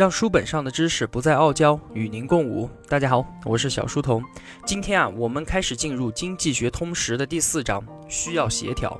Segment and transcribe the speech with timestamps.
[0.00, 2.70] 让书本上的知识不再傲娇，与您共舞。
[2.88, 4.24] 大家好，我是小书童。
[4.64, 8.98] 今天啊，我们开始进入《经济学通识》的第四章，需要协调。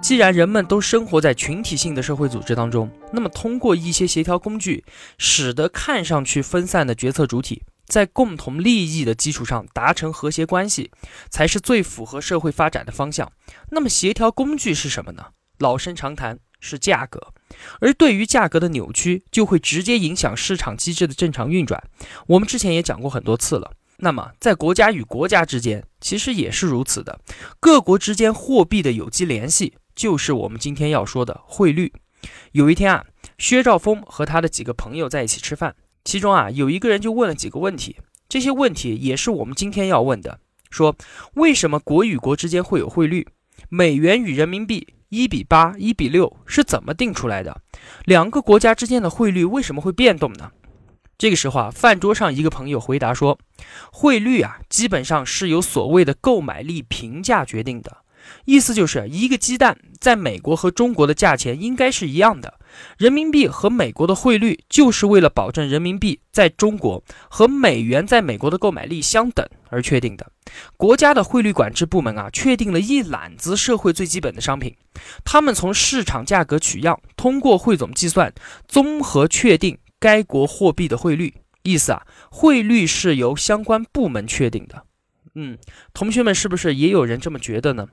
[0.00, 4.82] 既然人们都生活在群体性的社会组织当中，那么通过一些协调工具，
[5.18, 10.90] 使得看上去分散的决策主体在共同利益的基础上达成和谐关系，
[11.28, 13.30] 才是最符合社会发展的方向。
[13.68, 15.22] 那么协调工具是什么呢？
[15.58, 17.34] 老生常谈，是价格。
[17.80, 21.82] 而对于价格的扭曲，就会直接影响市场机制的正常运转。
[22.26, 23.72] 我们之前也讲过很多次了。
[24.02, 27.20] 那么，在国家与国家之间，其实也是如此的。
[27.60, 31.92] 各国之间货币的有机联系，就是我们今天要说的汇率。
[32.52, 33.04] 有一天啊，
[33.36, 37.96] 薛兆丰和他的几个朋友在一起吃饭，其中啊有一个人就问了几个问题，
[38.28, 40.40] 这些问题也是我们今天要问的。
[40.70, 40.96] 说
[41.34, 43.28] 为什么国与国之间会有汇率？
[43.68, 44.94] 美元与人民币？
[45.10, 47.60] 一比八，一比六是怎么定出来的？
[48.04, 50.52] 两个国家之间的汇率为什么会变动呢？
[51.18, 53.36] 这个时候啊，饭桌上一个朋友回答说，
[53.92, 57.98] 汇率啊，基本上是由所谓的购买力平价决定的。
[58.44, 62.59] 意思就是一个鸡蛋在美国和中国的价钱应该是一样的，
[62.98, 70.30] 人民币和美国的汇率就是为了保证人民币在中国和美元在美国的购买力相等而确定的。
[70.76, 74.76] 国家的汇率管制部门啊，确定了一揽子社会最基本的商品，
[75.24, 78.32] 他们从市场价格取样，通过汇总计算，
[78.66, 81.34] 综合确定该国货币的汇率。
[81.62, 84.84] 意思啊，汇率是由相关部门确定的。
[85.34, 85.58] 嗯，
[85.92, 87.86] 同学们是不是也有人这么觉得呢？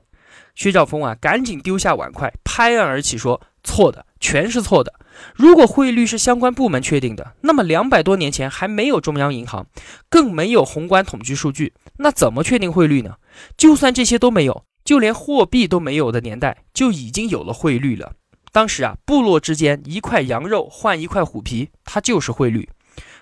[0.54, 4.92] 薛兆丰啊，赶紧丢下碗筷，拍案而起说：“错的，全是错的。
[5.34, 9.66] 如果汇率是相关部门确定的，那么两百多年前还没有中央银行，
[10.08, 13.16] 更没有宏观统计数据，那怎么确定汇率呢？
[13.56, 18.12] 就算这些都没有，就连货币都没有的年代，就已经有了汇率了。
[18.52, 22.68] 当时啊，部落之间一块羊肉换一块虎皮，它就是汇率。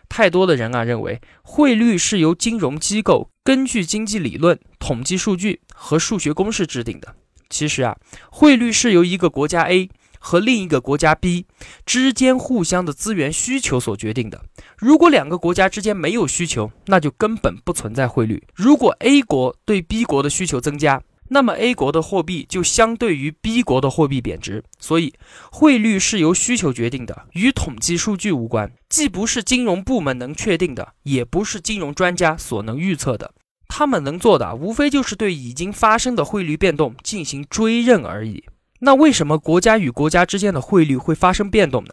[0.08, 7.14] 太多的人啊，认为汇率是由金融机构根据经济理论、统计数据和数学公式制定的。”
[7.48, 7.96] 其实啊，
[8.28, 11.46] 汇率是由一个国家 A 和另一个国家 B
[11.86, 14.42] 之间互相的资源需求所决定的。
[14.76, 18.42] 如果两个国家之间没有需求，那就根本不存在汇率。
[18.52, 24.62] 如果 A 国对 B 国的需求增加，那么 A 国的货币就相对于 B 国的货币贬值。
[24.78, 25.14] 所以，
[25.50, 33.32] 汇率是由需求决定的，与统计数据无关，既不是金融部门能确定的，也不是金融专家所能预测的。
[33.68, 38.44] 他们能做的，无非就是对已经发生的汇率变动进行追认而已。
[38.80, 41.90] 那为什么国家与国家之间的汇率会发生变动呢？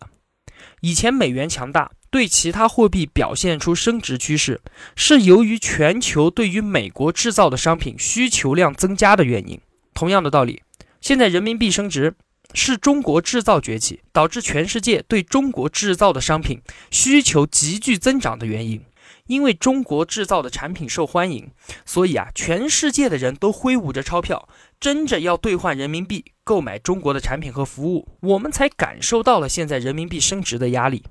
[0.82, 4.62] 以前美元强大，对其他货币表现出升值趋势，
[4.96, 9.60] 是由于全球对于美国制造的商品需求量增加的原因。
[9.96, 10.62] 同样的道理，
[11.02, 12.14] 现在人民币升值，
[12.54, 18.80] 是中国制造崛起，导致全世界对中国制造的商品需求急剧增长的原因。
[19.26, 21.50] 因为中国制造的产品受欢迎，
[21.84, 24.48] 所以啊，全世界的人都挥舞着钞票，
[24.80, 31.04] 争着要兑换人民币购买中国的产品和服务，我们才感受到了现在人民币升值的压力。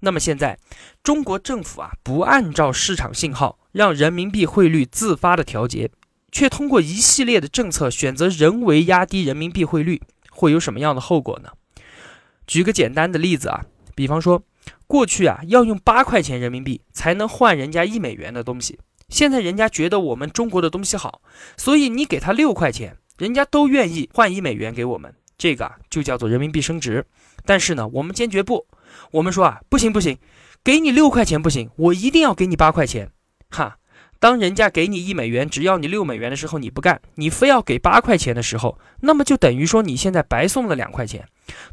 [0.00, 0.58] 那么现在，
[1.02, 5.90] 中国政府啊，不按照市场信号让人民币汇率自发的调节，
[6.32, 11.50] 却通过一系列的政策选择人为压低人民币汇率，会有什么样的后果呢？
[12.46, 14.42] 举个简单的例子啊，比方说。
[14.86, 18.78] 过去啊，要用八块钱人民币才能换人家一美元的东西。
[19.10, 21.20] 现在人家觉得我们中国的东西好，
[21.58, 25.14] 所以你给他六块钱，人家都愿意换一美元给我们。
[25.36, 27.04] 这个啊就叫做人民币升值。
[27.44, 28.66] 但是呢，我们坚决不，
[29.12, 30.18] 我们说啊，不行不行，
[30.62, 33.10] 给你六块钱不行，我一定要给你八块钱。
[33.50, 33.78] 哈，
[34.18, 41.26] 当人家给你一美元，只要你六美元的时候，你不干，你非要给八块钱的时候，那么就等于说你现在白送了两块钱。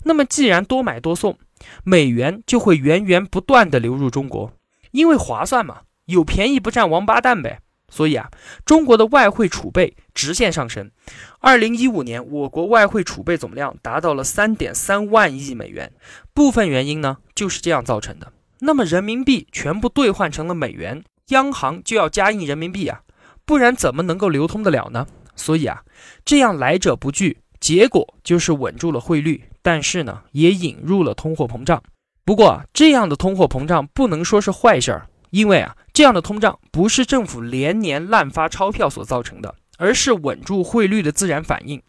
[0.04, 1.38] 那么既然多买多送。
[1.86, 4.52] 美元就会源源不断的流入中国，
[4.92, 7.62] 因为划算嘛，有便宜不占王八蛋呗。
[7.96, 8.30] 所以啊，
[8.66, 10.92] 中国的外汇储备直线上升。
[11.40, 15.94] 二零一五年，我国外汇储备总量达到了三点三万亿美元。
[16.34, 18.34] 部分原因呢，就是这样造成的。
[18.60, 23.00] 那么人民币全部兑换成了美元，央行就要加印人民币啊，
[23.46, 25.08] 不然怎么能够流通得了呢？
[25.38, 25.84] 所以啊，
[26.26, 29.46] 这样来者不拒，结果就是稳住了汇率。
[29.62, 31.82] 但是呢，也引入了通货膨胀。
[32.26, 41.84] 不过啊，这样的通货膨胀不能说是坏事儿，因为啊，这样的通胀不是政府连年滥发钞票所造成的，而是稳住汇率的自然反应。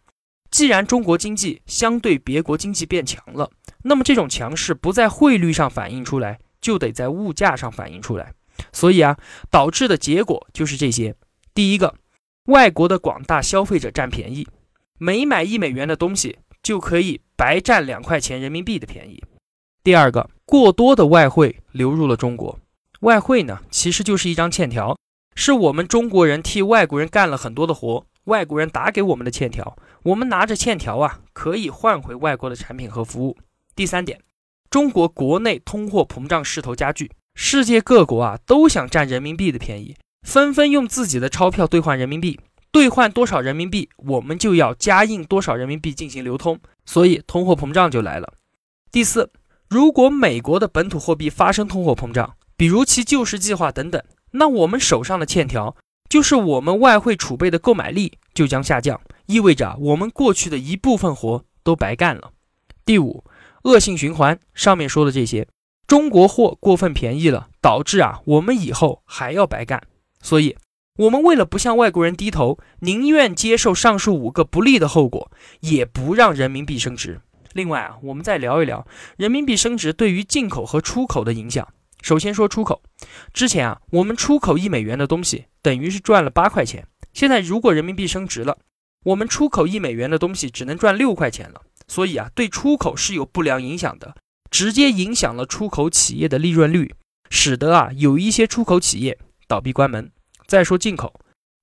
[0.51, 3.49] 既然中国经济相对别国经济变强了，
[3.85, 8.33] 那么这种强势不在汇率上反映出来，就得在物价上反映出来。
[8.73, 9.17] 所以啊，
[9.49, 11.15] 导致的结果就是这些：
[11.55, 11.95] 第一个，
[12.47, 14.49] 外国的广大消费者占便宜，
[14.99, 17.21] 每买一美元的东西就可以。
[17.37, 19.23] 白占两块钱人民币的便宜。
[19.85, 22.59] 第二个，过多的外汇流入了中国。
[23.07, 24.99] 外汇呢，其实就是一张欠条，
[25.37, 29.77] 是我们中国人替外国人干了很多的活，外国人打给我们的欠条。
[30.03, 33.37] 我们拿着欠条啊，可以换回外国的产品和服务。
[33.77, 34.21] 第三点，
[34.69, 39.95] 中国国内通货膨胀势头加剧，世界各国啊都想占人民币的便宜，
[40.27, 42.41] 纷纷用自己的钞票兑换人民币，
[42.73, 48.33] 兑换多少人民币，我们就要加印多少人民币进行流通，所以通货膨胀就来了。
[48.91, 49.31] 第四。
[49.69, 55.77] 如果美国的本土货币发生通货膨胀，比如其救市计划等等，那我们手上的欠条
[56.09, 62.33] 就是我们外汇储备的购买力就将下降，意味着我们过去的一部分活都白干了。
[62.85, 63.25] 第五，
[63.65, 64.39] 恶性循环。
[64.55, 65.47] 上面说的这些，
[65.87, 69.83] 中国货过分便宜了，导致啊我们以后还要白干。
[70.23, 70.57] 所以，
[70.99, 75.31] 我们为了不向外国人低头，宁愿接受上述五个不利的后果，
[75.61, 77.21] 也不让人民币升值。
[77.53, 78.87] 另外啊，我们再聊一聊
[79.17, 81.69] 人民币升值对于进口和出口的影响。
[82.07, 82.85] 首先说出口，
[83.33, 86.87] 之前啊，我们出口一美元的东西等于是赚了八块钱。
[87.13, 88.59] 现在如果人民币升值了，
[89.07, 91.63] 我们出口一美元的东西只能赚六块钱了。
[91.89, 94.15] 所以啊，对出口是有不良影响的，
[94.53, 96.95] 直接影响了出口企业的利润率，
[97.29, 99.19] 使得啊有一些出口企业
[99.49, 100.13] 倒闭关门。
[100.47, 101.13] 再说进口，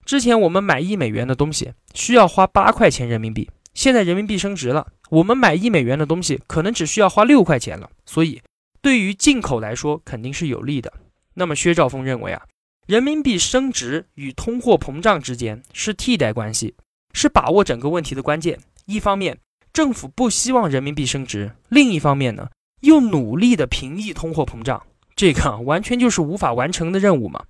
[0.04, 4.88] 之前我们买一美元的东西需要花八块钱人民币，现在人民币升值了。
[5.10, 8.42] 我们买一美元的东西，可能只需要花六块钱了，所以
[8.84, 10.94] 对于进口来说肯定是有利的。
[11.36, 12.44] 那么薛兆丰认为啊，
[12.86, 16.76] 人民币升值与通货膨胀之间是替代关系，
[17.14, 18.60] 是把握整个问题的关键。
[18.86, 19.40] 一方面，
[19.72, 22.50] 政府不希望人民币升值；另一方面呢，
[22.82, 24.86] 又努力的平抑通货膨胀，
[25.16, 27.46] 这个完全就是无法完成的任务嘛。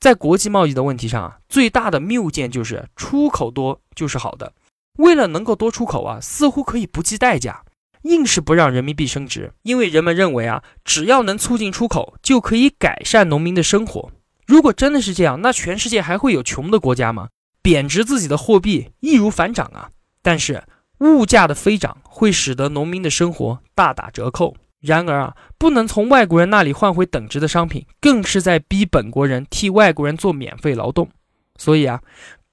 [0.00, 4.54] 在国际贸易的问题上啊，最大的谬见就是出口多就是好的。
[4.98, 7.62] 为了能够多出口啊，似乎可以不计代价，
[8.02, 14.10] 硬是不让人民币升值，因为人们认为啊，只要能促进出口，就可以改善农民的生活。
[14.46, 17.28] 如果真的是这样，那全世界还会有穷的国家吗？
[17.62, 19.90] 贬值自己的货币易如反掌啊！
[20.22, 20.62] 但是
[21.00, 24.56] 物价的飞涨会使得农民的生活大打折扣。
[24.80, 31.10] 然而啊，不能从外国人那里换回等值的商品，更是在逼本国人替外国人做免费劳动。
[31.58, 32.00] 所以啊，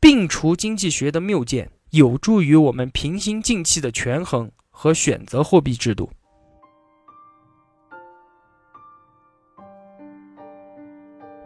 [0.02, 1.72] 摒除经济学的谬见。
[1.92, 6.08] 有助于我们平心静气的权衡和选择货币制度。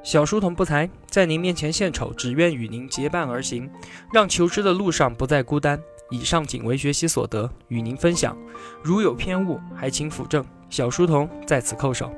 [0.04, 3.72] 小书童不才，在您面前献丑，只愿与您结伴而行，
[4.12, 5.82] 让求知的路上不再孤单。
[6.10, 8.38] 以上仅为学习所得，与您分享。
[8.84, 10.44] 如有偏误，还请斧正。
[10.70, 12.12] 小书童在此叩首。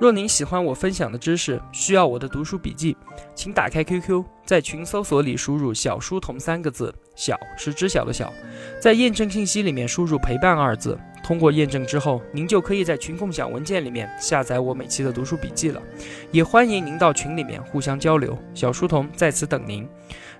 [0.00, 2.96] 若您喜欢我分享的知识，需要我的读书笔记，
[3.34, 8.32] 请打开 QQ，在群搜索里输入“小书童”三个字，小是知晓的小，
[8.80, 10.98] 在验证信息里面输入“陪伴”二字。
[11.22, 15.82] 通过验证之后，您就可以在群共享文件里面下载我每期的读书笔记了。
[16.30, 19.86] 也欢迎您到群里面互相交流，小书童在此等您。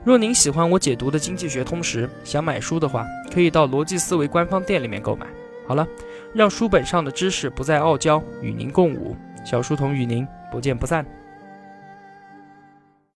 [0.03, 5.27] 若您喜欢我解读的《经济学通识》，想买书的话，可以到逻辑思维官方店里面购买。
[5.69, 5.87] 好了，
[6.33, 9.15] 让书本上的知识不再傲娇，与您共舞。
[9.45, 11.20] 小书童与您不见不散。